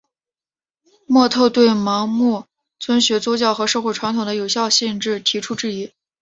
[1.05, 2.45] 莫特对盲目
[2.79, 5.91] 遵循宗教和社会传统的有效性提出质疑。